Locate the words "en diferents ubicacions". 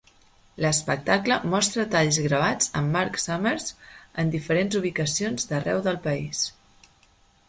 4.23-5.45